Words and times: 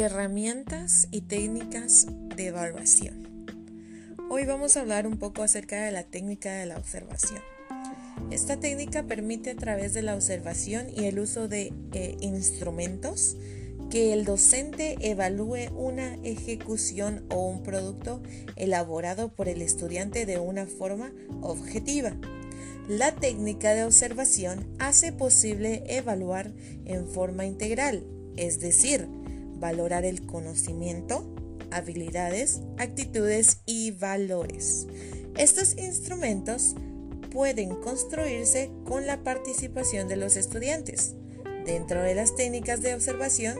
Herramientas 0.00 1.08
y 1.10 1.22
técnicas 1.22 2.06
de 2.36 2.46
evaluación. 2.46 3.48
Hoy 4.30 4.44
vamos 4.44 4.76
a 4.76 4.82
hablar 4.82 5.08
un 5.08 5.16
poco 5.16 5.42
acerca 5.42 5.82
de 5.82 5.90
la 5.90 6.04
técnica 6.04 6.52
de 6.52 6.66
la 6.66 6.76
observación. 6.76 7.40
Esta 8.30 8.60
técnica 8.60 9.02
permite 9.02 9.50
a 9.50 9.56
través 9.56 9.94
de 9.94 10.02
la 10.02 10.14
observación 10.14 10.86
y 10.96 11.06
el 11.06 11.18
uso 11.18 11.48
de 11.48 11.72
eh, 11.92 12.16
instrumentos 12.20 13.36
que 13.90 14.12
el 14.12 14.24
docente 14.24 14.94
evalúe 15.00 15.68
una 15.74 16.14
ejecución 16.22 17.24
o 17.28 17.48
un 17.48 17.64
producto 17.64 18.22
elaborado 18.54 19.34
por 19.34 19.48
el 19.48 19.62
estudiante 19.62 20.26
de 20.26 20.38
una 20.38 20.66
forma 20.66 21.10
objetiva. 21.42 22.16
La 22.88 23.16
técnica 23.16 23.74
de 23.74 23.82
observación 23.82 24.64
hace 24.78 25.10
posible 25.10 25.82
evaluar 25.88 26.52
en 26.84 27.08
forma 27.08 27.46
integral, 27.46 28.04
es 28.36 28.60
decir, 28.60 29.08
valorar 29.58 30.04
el 30.04 30.26
conocimiento, 30.26 31.24
habilidades, 31.70 32.60
actitudes 32.78 33.60
y 33.66 33.92
valores. 33.92 34.86
Estos 35.36 35.76
instrumentos 35.76 36.74
pueden 37.30 37.76
construirse 37.76 38.70
con 38.84 39.06
la 39.06 39.22
participación 39.22 40.08
de 40.08 40.16
los 40.16 40.36
estudiantes. 40.36 41.14
Dentro 41.64 42.02
de 42.02 42.14
las 42.14 42.34
técnicas 42.34 42.80
de 42.80 42.94
observación 42.94 43.58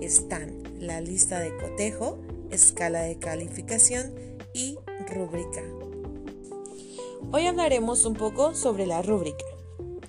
están 0.00 0.62
la 0.78 1.00
lista 1.00 1.40
de 1.40 1.56
cotejo, 1.56 2.18
escala 2.50 3.02
de 3.02 3.18
calificación 3.18 4.12
y 4.54 4.78
rúbrica. 5.06 5.62
Hoy 7.32 7.46
hablaremos 7.46 8.06
un 8.06 8.14
poco 8.14 8.54
sobre 8.54 8.86
la 8.86 9.02
rúbrica. 9.02 9.44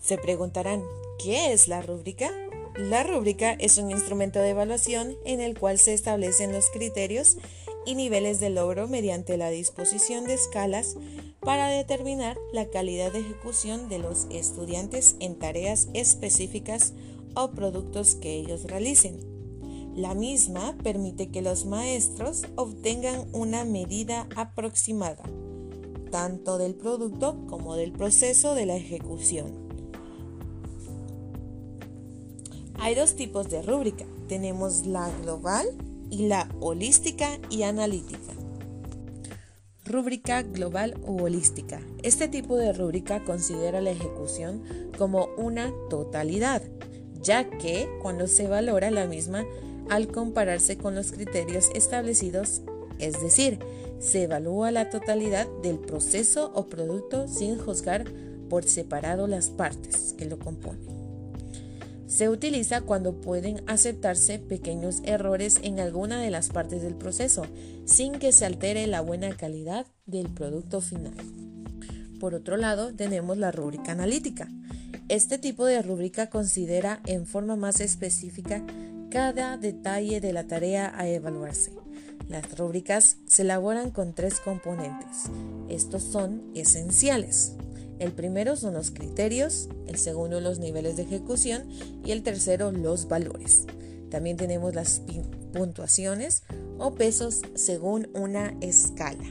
Se 0.02 0.18
preguntarán, 0.18 0.82
¿qué 1.22 1.54
es 1.54 1.68
la 1.68 1.82
rúbrica? 1.82 2.32
La 2.76 3.04
rúbrica 3.04 3.54
es 3.54 3.78
un 3.78 3.92
instrumento 3.92 4.40
de 4.40 4.50
evaluación 4.50 5.16
en 5.26 5.42
el 5.42 5.58
cual 5.58 5.78
se 5.78 5.94
establecen 5.94 6.52
los 6.54 6.70
criterios 6.70 7.38
y 7.86 7.96
niveles 7.96 8.40
de 8.40 8.50
logro 8.50 8.88
mediante 8.88 9.38
la 9.38 9.50
disposición 9.50 10.26
de 10.26 10.36
escalas 10.36 10.96
para 11.40 11.68
determinar 11.68 12.38
la 12.54 12.70
calidad 12.70 13.12
de 13.12 13.20
ejecución 13.20 13.90
de 13.90 14.00
los 14.00 14.28
estudiantes 14.30 15.16
en 15.20 15.38
tareas 15.38 15.90
específicas 15.94 16.94
o 17.36 17.52
productos 17.52 18.16
que 18.16 18.36
ellos 18.36 18.64
realicen. 18.64 19.20
La 19.96 20.16
misma 20.16 20.78
permite 20.84 21.30
que 21.30 21.42
los 21.42 21.66
maestros 21.66 22.44
obtengan 22.56 23.28
una 23.34 23.66
medida 23.66 24.28
aproximada 24.36 25.24
tanto 26.12 26.58
del 26.60 26.76
producto 26.76 27.48
como 27.48 27.76
del 27.76 27.94
proceso 27.94 28.54
de 28.54 28.68
la 28.68 28.76
ejecución. 28.76 29.71
Hay 32.84 32.96
dos 32.96 33.16
tipos 33.16 33.48
de 33.48 33.62
rúbrica. 33.62 34.06
Tenemos 34.28 34.88
la 34.88 35.08
global 35.22 35.68
y 36.10 36.26
la 36.26 36.50
holística 36.62 37.38
y 37.52 37.62
analítica. 37.62 38.34
Rúbrica 39.86 40.42
global 40.42 41.00
o 41.06 41.22
holística. 41.22 41.80
Este 42.02 42.28
tipo 42.28 42.58
de 42.58 42.74
rúbrica 42.74 43.24
considera 43.24 43.82
la 43.82 43.92
ejecución 43.92 44.64
como 44.98 45.28
una 45.38 45.72
totalidad, 45.92 46.64
ya 47.22 47.48
que 47.52 47.88
cuando 48.02 48.26
se 48.26 48.48
valora 48.48 48.90
la 48.90 49.06
misma 49.06 49.46
al 49.92 50.08
compararse 50.08 50.76
con 50.78 50.96
los 50.96 51.12
criterios 51.12 51.70
establecidos, 51.76 52.64
es 52.98 53.22
decir, 53.22 53.60
se 54.00 54.24
evalúa 54.24 54.72
la 54.72 54.90
totalidad 54.90 55.48
del 55.62 55.78
proceso 55.78 56.52
o 56.56 56.66
producto 56.66 57.28
sin 57.28 57.60
juzgar 57.60 58.06
por 58.50 58.64
separado 58.64 59.28
las 59.28 59.52
partes 59.52 60.16
que 60.18 60.26
lo 60.26 60.40
componen. 60.40 61.01
Se 62.12 62.28
utiliza 62.28 62.82
cuando 62.82 63.22
pueden 63.22 63.64
aceptarse 63.68 64.38
pequeños 64.38 65.02
errores 65.06 65.62
en 65.64 65.80
alguna 65.80 66.22
de 66.22 66.30
las 66.30 66.50
partes 66.50 66.82
del 66.82 66.96
proceso, 66.96 67.46
sin 67.86 68.20
que 68.20 68.34
se 68.34 68.46
altere 68.46 68.86
la 68.86 69.00
buena 69.00 69.34
calidad 69.38 69.88
del 70.06 70.28
producto 70.28 70.82
final. 70.82 71.14
Por 72.20 72.36
otro 72.36 72.58
lado, 72.58 72.94
tenemos 72.94 73.38
la 73.38 73.54
rúbrica 73.54 73.94
analítica. 73.94 74.50
Este 75.08 75.38
tipo 75.38 75.66
de 75.66 75.82
rúbrica 75.82 76.30
considera 76.30 77.00
en 77.06 77.26
forma 77.26 77.56
más 77.56 77.80
específica 77.80 78.62
cada 79.10 79.56
detalle 79.56 80.20
de 80.20 80.34
la 80.34 80.46
tarea 80.48 80.92
a 80.94 81.08
evaluarse. 81.08 81.72
Las 82.28 82.58
rúbricas 82.58 83.20
se 83.26 83.44
elaboran 83.44 83.90
con 83.90 84.14
tres 84.14 84.42
componentes. 84.42 85.32
Estos 85.70 86.04
son 86.04 86.42
esenciales. 86.56 87.54
El 88.02 88.14
primero 88.14 88.56
son 88.56 88.74
los 88.74 88.90
criterios, 88.90 89.70
el 89.86 89.96
segundo 89.96 90.42
los 90.42 90.58
niveles 90.58 90.96
de 90.96 91.04
ejecución 91.04 91.70
y 92.04 92.10
el 92.10 92.24
tercero 92.24 92.72
los 92.72 93.08
valores. 93.08 93.68
También 94.10 94.38
tenemos 94.38 94.74
las 94.74 95.04
puntuaciones 95.54 96.42
o 96.80 96.96
pesos 96.96 97.44
según 97.54 98.10
una 98.16 98.58
escala. 98.60 99.24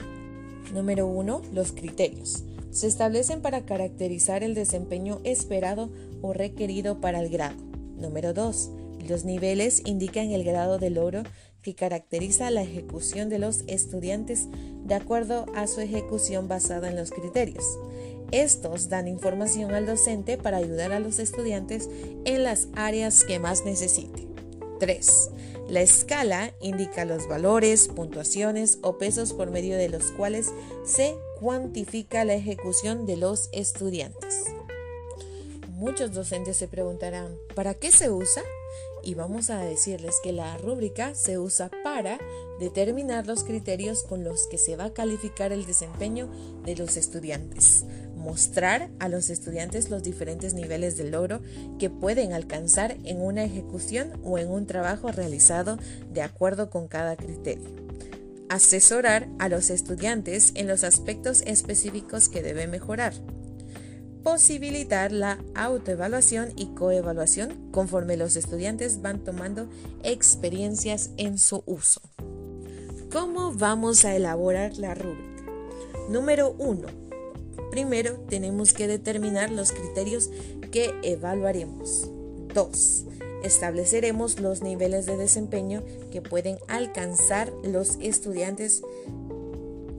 Número 0.72 1.08
1. 1.08 1.42
Los 1.52 1.72
criterios. 1.72 2.44
Se 2.70 2.86
establecen 2.86 3.42
para 3.42 3.66
caracterizar 3.66 4.44
el 4.44 4.54
desempeño 4.54 5.20
esperado 5.24 5.90
o 6.22 6.32
requerido 6.32 7.00
para 7.00 7.18
el 7.18 7.28
grado. 7.28 7.56
Número 7.96 8.32
2. 8.32 8.70
Los 9.08 9.24
niveles 9.24 9.82
indican 9.84 10.30
el 10.30 10.44
grado 10.44 10.78
de 10.78 10.90
logro 10.90 11.24
que 11.62 11.74
caracteriza 11.74 12.50
la 12.50 12.62
ejecución 12.62 13.30
de 13.30 13.40
los 13.40 13.64
estudiantes 13.66 14.46
de 14.84 14.94
acuerdo 14.94 15.46
a 15.54 15.66
su 15.66 15.80
ejecución 15.80 16.48
basada 16.48 16.88
en 16.88 16.96
los 16.96 17.10
criterios. 17.10 17.64
Estos 18.32 18.88
dan 18.88 19.08
información 19.08 19.74
al 19.74 19.86
docente 19.86 20.38
para 20.38 20.58
ayudar 20.58 20.92
a 20.92 21.00
los 21.00 21.18
estudiantes 21.18 21.88
en 22.24 22.44
las 22.44 22.68
áreas 22.74 23.24
que 23.24 23.38
más 23.38 23.64
necesite. 23.64 24.28
3. 24.78 25.30
La 25.68 25.80
escala 25.82 26.54
indica 26.60 27.04
los 27.04 27.28
valores, 27.28 27.88
puntuaciones 27.88 28.78
o 28.82 28.98
pesos 28.98 29.32
por 29.32 29.50
medio 29.50 29.76
de 29.76 29.88
los 29.88 30.12
cuales 30.12 30.50
se 30.84 31.16
cuantifica 31.40 32.24
la 32.24 32.34
ejecución 32.34 33.06
de 33.06 33.16
los 33.16 33.48
estudiantes. 33.52 34.44
Muchos 35.68 36.12
docentes 36.12 36.56
se 36.56 36.68
preguntarán, 36.68 37.36
¿para 37.54 37.74
qué 37.74 37.90
se 37.90 38.10
usa? 38.10 38.42
y 39.02 39.14
vamos 39.14 39.50
a 39.50 39.58
decirles 39.58 40.20
que 40.22 40.32
la 40.32 40.56
rúbrica 40.58 41.14
se 41.14 41.38
usa 41.38 41.70
para 41.82 42.18
determinar 42.58 43.26
los 43.26 43.44
criterios 43.44 44.02
con 44.02 44.24
los 44.24 44.46
que 44.46 44.58
se 44.58 44.76
va 44.76 44.86
a 44.86 44.92
calificar 44.92 45.52
el 45.52 45.66
desempeño 45.66 46.28
de 46.64 46.76
los 46.76 46.96
estudiantes, 46.96 47.84
mostrar 48.20 48.90
a 49.00 49.08
los 49.08 49.30
estudiantes 49.30 49.90
los 49.90 50.02
diferentes 50.02 50.54
niveles 50.54 50.96
de 50.96 51.10
logro 51.10 51.40
que 51.78 51.90
pueden 51.90 52.32
alcanzar 52.32 52.96
en 53.04 53.20
una 53.20 53.44
ejecución 53.44 54.12
o 54.22 54.38
en 54.38 54.48
un 54.48 54.66
trabajo 54.66 55.10
realizado 55.10 55.78
de 56.12 56.22
acuerdo 56.22 56.70
con 56.70 56.86
cada 56.86 57.16
criterio, 57.16 57.68
asesorar 58.48 59.28
a 59.38 59.48
los 59.48 59.70
estudiantes 59.70 60.52
en 60.54 60.68
los 60.68 60.84
aspectos 60.84 61.42
específicos 61.46 62.28
que 62.28 62.42
deben 62.42 62.70
mejorar, 62.70 63.14
posibilitar 64.22 65.12
la 65.12 65.38
autoevaluación 65.54 66.50
y 66.56 66.66
coevaluación 66.74 67.70
conforme 67.72 68.16
los 68.16 68.36
estudiantes 68.36 69.00
van 69.00 69.24
tomando 69.24 69.68
experiencias 70.02 71.10
en 71.16 71.38
su 71.38 71.62
uso. 71.66 72.02
¿Cómo 73.10 73.52
vamos 73.52 74.04
a 74.04 74.14
elaborar 74.14 74.76
la 74.76 74.94
rúbrica? 74.94 75.30
Número 76.08 76.54
1. 76.58 76.99
Primero 77.70 78.18
tenemos 78.28 78.72
que 78.72 78.88
determinar 78.88 79.50
los 79.50 79.72
criterios 79.72 80.30
que 80.72 80.94
evaluaremos. 81.02 82.10
2. 82.54 83.04
Estableceremos 83.44 84.40
los 84.40 84.62
niveles 84.62 85.06
de 85.06 85.16
desempeño 85.16 85.82
que 86.10 86.20
pueden 86.20 86.58
alcanzar 86.68 87.52
los 87.62 87.96
estudiantes 88.00 88.82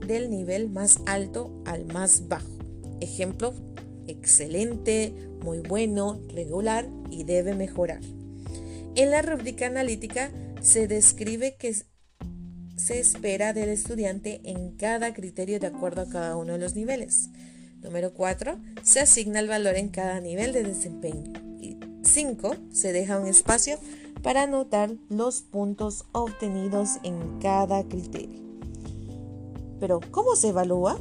del 0.06 0.30
nivel 0.30 0.68
más 0.68 0.98
alto 1.06 1.50
al 1.64 1.86
más 1.86 2.28
bajo. 2.28 2.48
Ejemplo, 3.00 3.54
excelente, 4.06 5.14
muy 5.42 5.60
bueno, 5.60 6.20
regular 6.28 6.88
y 7.10 7.24
debe 7.24 7.54
mejorar. 7.54 8.00
En 8.94 9.10
la 9.10 9.22
rúbrica 9.22 9.66
analítica 9.66 10.30
se 10.60 10.86
describe 10.86 11.56
que 11.56 11.74
se 12.76 13.00
espera 13.00 13.52
del 13.52 13.70
estudiante 13.70 14.40
en 14.44 14.76
cada 14.76 15.14
criterio 15.14 15.58
de 15.58 15.68
acuerdo 15.68 16.02
a 16.02 16.08
cada 16.08 16.36
uno 16.36 16.52
de 16.52 16.58
los 16.58 16.74
niveles. 16.74 17.30
Número 17.82 18.14
4. 18.14 18.58
Se 18.82 19.00
asigna 19.00 19.40
el 19.40 19.48
valor 19.48 19.76
en 19.76 19.88
cada 19.88 20.20
nivel 20.20 20.52
de 20.52 20.62
desempeño. 20.62 21.32
Y 21.60 21.78
5. 22.02 22.56
Se 22.70 22.92
deja 22.92 23.18
un 23.18 23.26
espacio 23.26 23.78
para 24.22 24.42
anotar 24.42 24.92
los 25.08 25.42
puntos 25.42 26.04
obtenidos 26.12 26.98
en 27.02 27.40
cada 27.40 27.82
criterio. 27.84 28.40
Pero, 29.80 30.00
¿cómo 30.12 30.36
se 30.36 30.48
evalúa? 30.48 30.98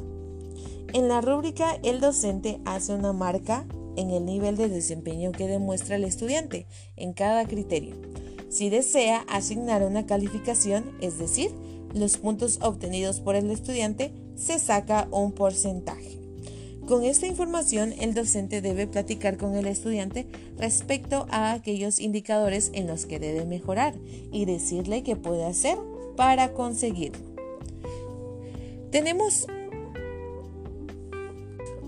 En 0.94 1.08
la 1.08 1.22
rúbrica, 1.22 1.78
el 1.84 2.02
docente 2.02 2.60
hace 2.66 2.94
una 2.94 3.14
marca 3.14 3.66
en 3.96 4.10
el 4.10 4.26
nivel 4.26 4.58
de 4.58 4.70
desempeño 4.70 5.32
que 5.32 5.48
demuestra 5.48 5.98
el 5.98 6.04
estudiante 6.04 6.66
en 6.96 7.14
cada 7.14 7.46
criterio. 7.46 7.96
Si 8.50 8.70
desea 8.70 9.20
asignar 9.30 9.84
una 9.84 10.06
calificación, 10.06 10.98
es 11.00 11.20
decir, 11.20 11.52
los 11.94 12.18
puntos 12.18 12.60
obtenidos 12.62 13.20
por 13.20 13.36
el 13.36 13.52
estudiante, 13.52 14.12
se 14.36 14.60
saca 14.60 15.08
un 15.12 15.32
porcentaje. 15.32 16.21
Con 16.88 17.04
esta 17.04 17.28
información, 17.28 17.94
el 18.00 18.14
docente 18.14 18.62
debe 18.62 18.88
platicar 18.88 19.38
con 19.38 19.56
el 19.56 19.68
estudiante 19.68 20.28
respecto 20.58 21.28
a 21.30 21.54
aquellos 21.54 22.00
indicadores 22.00 22.72
en 22.74 22.88
los 22.88 23.06
que 23.06 23.20
debe 23.20 23.46
mejorar 23.46 23.94
y 24.32 24.46
decirle 24.46 25.04
qué 25.04 25.16
puede 25.16 25.46
hacer 25.46 25.78
para 26.18 26.54
conseguirlo. 26.54 27.22
Tenemos 28.92 29.48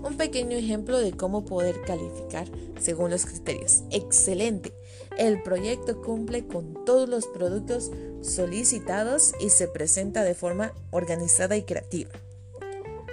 un 0.02 0.16
pequeño 0.16 0.56
ejemplo 0.56 0.98
de 0.98 1.12
cómo 1.12 1.44
poder 1.44 1.82
calificar 1.82 2.46
según 2.80 3.10
los 3.10 3.26
criterios. 3.26 3.82
Excelente. 3.90 4.72
El 5.18 5.42
proyecto 5.42 6.02
cumple 6.02 6.46
con 6.46 6.84
todos 6.84 7.08
los 7.08 7.26
productos 7.26 7.90
solicitados 8.22 9.34
y 9.40 9.50
se 9.50 9.68
presenta 9.68 10.24
de 10.24 10.34
forma 10.34 10.72
organizada 10.90 11.56
y 11.56 11.62
creativa. 11.62 12.10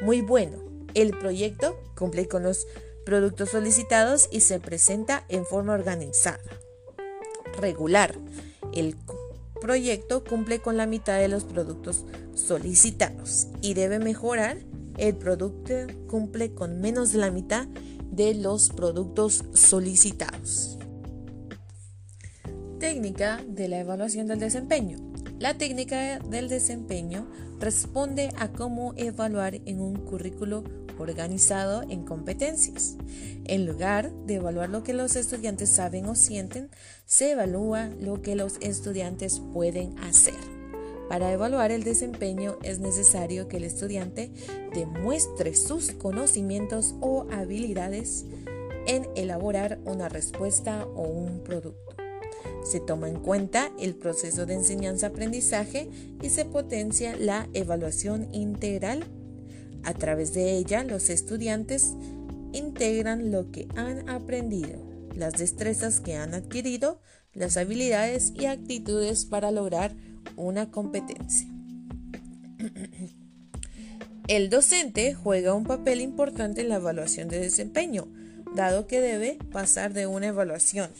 Muy 0.01 0.21
bueno. 0.21 0.70
El 0.93 1.11
proyecto 1.17 1.79
cumple 1.95 2.27
con 2.27 2.43
los 2.43 2.67
productos 3.05 3.49
solicitados 3.49 4.27
y 4.31 4.41
se 4.41 4.59
presenta 4.59 5.25
en 5.29 5.45
forma 5.45 5.73
organizada. 5.73 6.39
Regular. 7.59 8.15
El 8.73 8.95
proyecto 9.59 10.23
cumple 10.23 10.59
con 10.59 10.77
la 10.77 10.85
mitad 10.85 11.19
de 11.19 11.27
los 11.27 11.43
productos 11.43 12.05
solicitados 12.33 13.47
y 13.61 13.73
debe 13.73 13.99
mejorar 13.99 14.57
el 14.97 15.15
producto 15.15 15.73
cumple 16.07 16.53
con 16.53 16.79
menos 16.79 17.11
de 17.11 17.19
la 17.19 17.31
mitad 17.31 17.67
de 18.11 18.35
los 18.35 18.69
productos 18.69 19.43
solicitados. 19.53 20.77
Técnica 22.79 23.41
de 23.47 23.67
la 23.67 23.79
evaluación 23.79 24.27
del 24.27 24.39
desempeño. 24.39 25.10
La 25.41 25.57
técnica 25.57 26.19
del 26.19 26.49
desempeño 26.49 27.27
responde 27.59 28.29
a 28.37 28.51
cómo 28.51 28.93
evaluar 28.95 29.55
en 29.55 29.81
un 29.81 29.95
currículo 29.95 30.63
organizado 30.99 31.81
en 31.81 32.05
competencias. 32.05 32.95
En 33.45 33.65
lugar 33.65 34.13
de 34.27 34.35
evaluar 34.35 34.69
lo 34.69 34.83
que 34.83 34.93
los 34.93 35.15
estudiantes 35.15 35.71
saben 35.71 36.05
o 36.05 36.13
sienten, 36.13 36.69
se 37.07 37.31
evalúa 37.31 37.89
lo 37.99 38.21
que 38.21 38.35
los 38.35 38.57
estudiantes 38.61 39.41
pueden 39.51 39.97
hacer. 39.97 40.35
Para 41.09 41.31
evaluar 41.31 41.71
el 41.71 41.83
desempeño 41.83 42.59
es 42.61 42.77
necesario 42.77 43.47
que 43.47 43.57
el 43.57 43.63
estudiante 43.63 44.31
demuestre 44.75 45.55
sus 45.55 45.89
conocimientos 45.89 46.93
o 47.01 47.25
habilidades 47.31 48.27
en 48.85 49.09
elaborar 49.15 49.79
una 49.85 50.07
respuesta 50.07 50.85
o 50.95 51.01
un 51.01 51.43
producto. 51.43 52.00
Se 52.63 52.79
toma 52.79 53.09
en 53.09 53.19
cuenta 53.19 53.71
el 53.79 53.95
proceso 53.95 54.45
de 54.45 54.55
enseñanza-aprendizaje 54.55 55.89
y 56.21 56.29
se 56.29 56.45
potencia 56.45 57.15
la 57.15 57.49
evaluación 57.53 58.33
integral. 58.33 59.05
A 59.83 59.93
través 59.93 60.33
de 60.33 60.57
ella, 60.57 60.83
los 60.83 61.09
estudiantes 61.09 61.93
integran 62.53 63.31
lo 63.31 63.51
que 63.51 63.67
han 63.75 64.09
aprendido, 64.09 64.79
las 65.15 65.33
destrezas 65.33 65.99
que 65.99 66.15
han 66.15 66.33
adquirido, 66.33 66.99
las 67.33 67.57
habilidades 67.57 68.33
y 68.35 68.45
actitudes 68.45 69.25
para 69.25 69.51
lograr 69.51 69.95
una 70.35 70.69
competencia. 70.69 71.47
El 74.27 74.49
docente 74.49 75.13
juega 75.13 75.53
un 75.53 75.65
papel 75.65 75.99
importante 75.99 76.61
en 76.61 76.69
la 76.69 76.75
evaluación 76.75 77.27
de 77.27 77.39
desempeño, 77.39 78.07
dado 78.55 78.87
que 78.87 79.01
debe 79.01 79.37
pasar 79.51 79.93
de 79.93 80.07
una 80.07 80.27
evaluación 80.27 80.91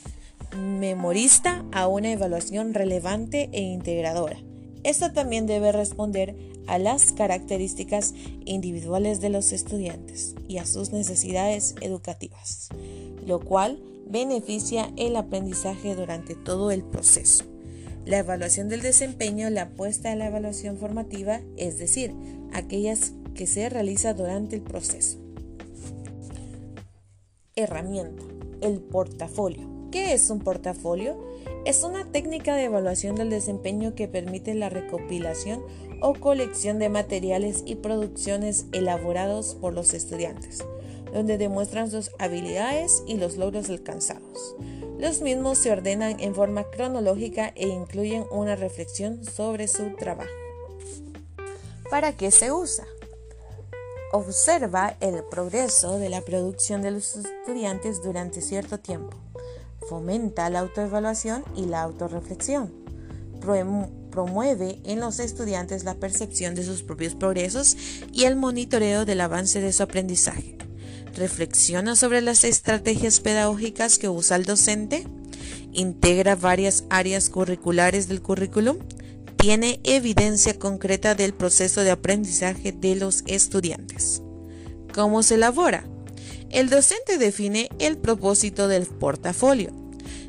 memorista 0.56 1.64
a 1.72 1.88
una 1.88 2.12
evaluación 2.12 2.74
relevante 2.74 3.48
e 3.52 3.60
integradora. 3.60 4.38
Esto 4.84 5.12
también 5.12 5.46
debe 5.46 5.72
responder 5.72 6.36
a 6.66 6.78
las 6.78 7.12
características 7.12 8.14
individuales 8.44 9.20
de 9.20 9.30
los 9.30 9.52
estudiantes 9.52 10.34
y 10.48 10.58
a 10.58 10.66
sus 10.66 10.92
necesidades 10.92 11.74
educativas, 11.80 12.68
lo 13.26 13.40
cual 13.40 13.78
beneficia 14.06 14.92
el 14.96 15.16
aprendizaje 15.16 15.94
durante 15.94 16.34
todo 16.34 16.70
el 16.70 16.82
proceso. 16.82 17.44
La 18.04 18.18
evaluación 18.18 18.68
del 18.68 18.82
desempeño 18.82 19.48
la 19.50 19.62
apuesta 19.62 20.10
a 20.10 20.16
la 20.16 20.26
evaluación 20.26 20.76
formativa, 20.76 21.40
es 21.56 21.78
decir, 21.78 22.12
aquellas 22.52 23.12
que 23.34 23.46
se 23.46 23.68
realiza 23.68 24.12
durante 24.14 24.56
el 24.56 24.62
proceso. 24.62 25.18
Herramienta. 27.54 28.22
El 28.60 28.80
portafolio. 28.80 29.71
¿Qué 29.92 30.14
es 30.14 30.30
un 30.30 30.38
portafolio? 30.38 31.22
Es 31.66 31.82
una 31.82 32.10
técnica 32.10 32.56
de 32.56 32.64
evaluación 32.64 33.14
del 33.14 33.28
desempeño 33.28 33.94
que 33.94 34.08
permite 34.08 34.54
la 34.54 34.70
recopilación 34.70 35.62
o 36.00 36.14
colección 36.14 36.78
de 36.78 36.88
materiales 36.88 37.62
y 37.66 37.74
producciones 37.74 38.64
elaborados 38.72 39.54
por 39.54 39.74
los 39.74 39.92
estudiantes, 39.92 40.64
donde 41.12 41.36
demuestran 41.36 41.90
sus 41.90 42.10
habilidades 42.18 43.02
y 43.06 43.18
los 43.18 43.36
logros 43.36 43.68
alcanzados. 43.68 44.56
Los 44.98 45.20
mismos 45.20 45.58
se 45.58 45.70
ordenan 45.70 46.18
en 46.20 46.34
forma 46.34 46.64
cronológica 46.70 47.52
e 47.54 47.68
incluyen 47.68 48.24
una 48.30 48.56
reflexión 48.56 49.22
sobre 49.22 49.68
su 49.68 49.94
trabajo. 49.96 50.30
¿Para 51.90 52.16
qué 52.16 52.30
se 52.30 52.50
usa? 52.50 52.86
Observa 54.14 54.96
el 55.00 55.22
progreso 55.24 55.98
de 55.98 56.08
la 56.08 56.22
producción 56.22 56.80
de 56.80 56.92
los 56.92 57.14
estudiantes 57.14 58.02
durante 58.02 58.40
cierto 58.40 58.80
tiempo. 58.80 59.18
Fomenta 59.88 60.48
la 60.50 60.60
autoevaluación 60.60 61.44
y 61.56 61.66
la 61.66 61.82
autorreflexión. 61.82 62.72
Promueve 64.10 64.80
en 64.84 65.00
los 65.00 65.18
estudiantes 65.18 65.84
la 65.84 65.94
percepción 65.94 66.54
de 66.54 66.64
sus 66.64 66.82
propios 66.82 67.14
progresos 67.14 67.76
y 68.12 68.24
el 68.24 68.36
monitoreo 68.36 69.04
del 69.04 69.20
avance 69.20 69.60
de 69.60 69.72
su 69.72 69.82
aprendizaje 69.82 70.58
reflexiona 71.14 71.96
sobre 71.96 72.20
las 72.20 72.44
estrategias 72.44 73.20
pedagógicas 73.20 73.98
que 73.98 74.08
usa 74.08 74.36
el 74.36 74.44
docente, 74.44 75.06
integra 75.72 76.36
varias 76.36 76.84
áreas 76.90 77.28
curriculares 77.28 78.08
del 78.08 78.22
currículum, 78.22 78.78
tiene 79.36 79.80
evidencia 79.84 80.58
concreta 80.58 81.14
del 81.14 81.34
proceso 81.34 81.82
de 81.82 81.90
aprendizaje 81.90 82.72
de 82.72 82.96
los 82.96 83.24
estudiantes. 83.26 84.22
¿Cómo 84.94 85.22
se 85.22 85.34
elabora? 85.34 85.84
El 86.50 86.68
docente 86.68 87.18
define 87.18 87.68
el 87.78 87.96
propósito 87.96 88.68
del 88.68 88.86
portafolio. 88.86 89.70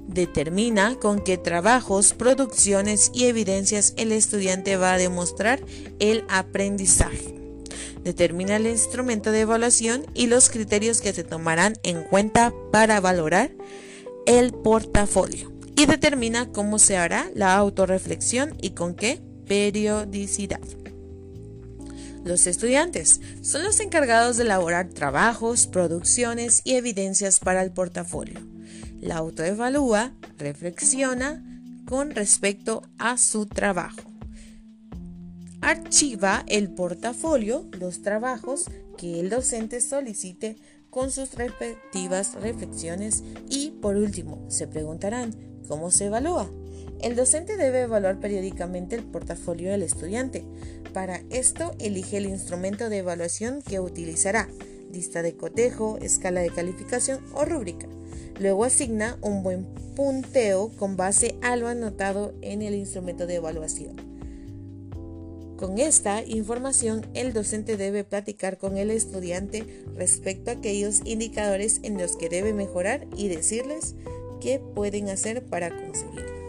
Determina 0.08 0.96
con 0.96 1.22
qué 1.22 1.38
trabajos, 1.38 2.14
producciones 2.14 3.12
y 3.14 3.26
evidencias 3.26 3.94
el 3.98 4.12
estudiante 4.12 4.78
va 4.78 4.94
a 4.94 4.98
demostrar 4.98 5.60
el 6.00 6.24
aprendizaje 6.30 7.34
determina 8.04 8.58
el 8.58 8.68
instrumento 8.68 9.32
de 9.32 9.42
evaluación 9.42 10.06
y 10.14 10.28
los 10.28 10.50
criterios 10.50 11.02
que 11.02 11.14
se 11.14 11.24
tomarán 11.24 11.76
en 11.84 12.04
cuenta 12.04 12.54
para 12.72 13.00
valorar 13.00 13.52
el 14.26 14.54
portafolio 14.54 15.52
y 15.76 15.86
determina 15.86 16.52
cómo 16.52 16.80
se 16.80 16.98
hará 16.98 17.30
la 17.34 17.56
autorreflexión 17.56 18.56
y 18.62 18.72
con 18.72 18.94
qué 18.94 19.22
periodicidad. 19.48 20.62
Los 22.24 22.48
estudiantes 22.48 23.22
son 23.42 23.64
los 23.64 23.80
encargados 23.80 24.38
de 24.38 24.44
elaborar 24.44 24.90
trabajos, 24.90 25.68
producciones 25.68 26.62
y 26.64 26.76
evidencias 26.76 27.40
para 27.40 27.62
el 27.64 27.72
portafolio. 27.72 28.40
La 29.02 29.18
autoevalúa, 29.18 30.14
reflexiona 30.38 31.44
con 31.86 32.12
respecto 32.12 32.84
a 32.98 33.18
su 33.18 33.46
trabajo 33.46 34.14
archiva 35.64 36.44
el 36.48 36.70
portafolio, 36.70 37.66
los 37.80 38.02
trabajos 38.02 38.66
que 38.98 39.20
el 39.20 39.30
docente 39.30 39.80
solicite 39.82 40.58
con 40.90 41.10
sus 41.10 41.34
respectivas 41.34 42.36
reflexiones 42.36 43.24
y 43.50 43.72
por 43.82 43.96
último 43.96 44.46
se 44.50 44.68
preguntarán 44.68 45.34
cómo 45.68 45.90
se 45.90 46.06
evalúa. 46.06 46.50
El 47.04 47.18
docente 47.18 47.58
debe 47.58 47.82
evaluar 47.82 48.22
periódicamente 48.22 48.96
el 48.96 49.04
portafolio 49.04 49.72
del 49.72 49.84
estudiante. 49.84 50.46
Para 50.94 51.22
esto 51.32 51.76
elige 51.78 52.16
el 52.16 52.28
instrumento 52.28 52.88
de 52.88 53.00
evaluación 53.00 53.62
que 53.62 53.82
utilizará, 53.82 54.48
lista 54.90 55.22
de 55.22 55.36
cotejo, 55.36 55.98
escala 56.02 56.40
de 56.40 56.50
calificación 56.50 57.20
o 57.34 57.44
rúbrica. 57.44 57.90
Luego 58.40 58.64
asigna 58.64 59.18
un 59.22 59.44
buen 59.44 59.66
punteo 59.98 60.72
con 60.78 60.96
base 60.96 61.36
a 61.42 61.58
lo 61.58 61.68
anotado 61.68 62.36
en 62.42 62.62
el 62.62 62.74
instrumento 62.74 63.28
de 63.28 63.36
evaluación. 63.36 63.98
Con 65.58 65.80
esta 65.80 66.24
información, 66.24 67.06
el 67.14 67.34
docente 67.34 67.76
debe 67.76 68.06
platicar 68.06 68.58
con 68.58 68.78
el 68.78 68.90
estudiante 68.90 69.66
respecto 69.94 70.52
a 70.52 70.54
aquellos 70.54 71.02
indicadores 71.04 71.82
en 71.84 71.98
los 71.98 72.16
que 72.16 72.30
debe 72.30 72.54
mejorar 72.54 73.08
y 73.18 73.28
decirles 73.28 73.96
qué 74.40 74.62
pueden 74.74 75.10
hacer 75.10 75.44
para 75.44 75.70
conseguirlo. 75.70 76.43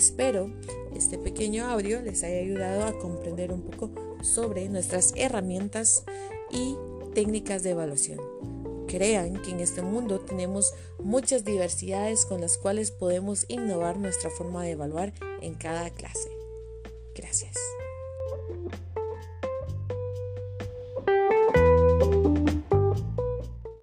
Espero 0.00 0.50
este 0.96 1.18
pequeño 1.18 1.66
audio 1.66 2.00
les 2.00 2.24
haya 2.24 2.38
ayudado 2.38 2.84
a 2.84 2.98
comprender 2.98 3.52
un 3.52 3.60
poco 3.60 3.90
sobre 4.22 4.66
nuestras 4.70 5.12
herramientas 5.14 6.04
y 6.50 6.74
técnicas 7.14 7.62
de 7.62 7.72
evaluación. 7.72 8.18
Crean 8.88 9.42
que 9.42 9.50
en 9.50 9.60
este 9.60 9.82
mundo 9.82 10.18
tenemos 10.18 10.72
muchas 11.00 11.44
diversidades 11.44 12.24
con 12.24 12.40
las 12.40 12.56
cuales 12.56 12.92
podemos 12.92 13.44
innovar 13.48 13.98
nuestra 13.98 14.30
forma 14.30 14.64
de 14.64 14.70
evaluar 14.70 15.12
en 15.42 15.52
cada 15.52 15.90
clase. 15.90 16.30
Gracias. 17.14 17.58